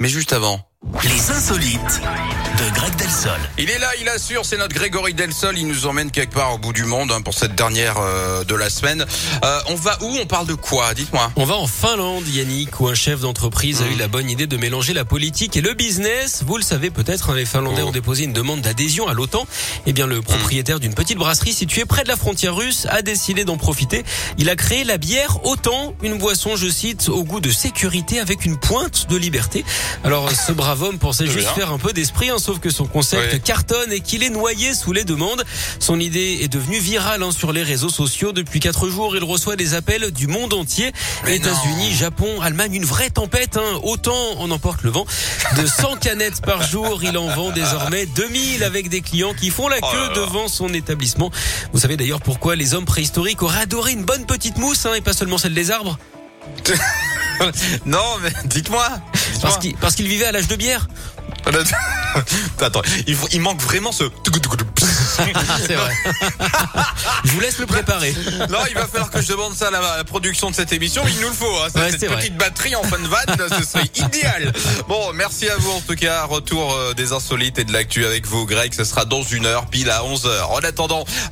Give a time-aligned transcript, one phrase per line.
[0.00, 0.60] Mais juste avant.
[1.02, 2.00] Les insolites
[2.58, 3.32] de Greg Delsol.
[3.58, 6.58] Il est là, il assure, c'est notre Grégory Delsol, il nous emmène quelque part au
[6.58, 9.04] bout du monde hein, pour cette dernière euh, de la semaine.
[9.44, 10.16] Euh, on va où?
[10.20, 10.94] On parle de quoi?
[10.94, 11.32] Dites-moi.
[11.36, 14.56] On va en Finlande, Yannick, où un chef d'entreprise a eu la bonne idée de
[14.56, 16.42] mélanger la politique et le business.
[16.46, 17.88] Vous le savez peut-être, hein, les Finlandais Oh.
[17.88, 19.46] ont déposé une demande d'adhésion à l'OTAN.
[19.86, 23.44] Eh bien, le propriétaire d'une petite brasserie située près de la frontière russe a décidé
[23.44, 24.04] d'en profiter.
[24.38, 28.44] Il a créé la bière OTAN, une boisson, je cite, au goût de sécurité avec
[28.44, 29.64] une pointe de liberté.
[30.04, 31.54] Alors, ce brave homme pensait juste bien.
[31.54, 34.92] faire un peu d'esprit, hein, sauf que son concept cartonne et qu'il est noyé sous
[34.92, 35.44] les demandes.
[35.78, 38.32] Son idée est devenue virale hein, sur les réseaux sociaux.
[38.32, 40.92] Depuis quatre jours, il reçoit des appels du monde entier.
[41.26, 41.94] États-Unis.
[41.94, 43.56] Japon, Allemagne, une vraie tempête.
[43.56, 43.80] Hein.
[43.82, 45.06] Autant on emporte le vent.
[45.56, 49.68] De 100 canettes par jour, il en vend désormais 2000 avec des clients qui font
[49.68, 50.14] la Oh queue là.
[50.14, 51.30] devant son établissement.
[51.72, 55.12] Vous savez d'ailleurs pourquoi les hommes préhistoriques auraient adoré une bonne petite mousse et pas
[55.12, 55.98] seulement celle des arbres?
[57.84, 58.86] Non, mais dites-moi.
[59.80, 60.86] Parce qu'ils vivaient à l'âge de bière.
[62.60, 64.04] Attends, il, faut- il manque vraiment ce.
[65.66, 65.92] C'est vrai.
[67.24, 68.14] Je vous laisse le préparer.
[68.50, 70.72] Non, il va falloir que je demande ça à la, à la production de cette
[70.72, 71.02] émission.
[71.06, 71.46] Il nous le faut.
[71.58, 72.16] Hein, Ouais, cette vrai.
[72.16, 74.52] petite batterie en fin de vanne, ce serait idéal.
[74.88, 76.24] Bon, merci à vous en tout cas.
[76.24, 78.72] Retour euh, des insolites et de l'actu avec vous, Greg.
[78.74, 80.50] Ce sera dans une heure, pile à 11 heures.
[80.52, 81.04] En attendant,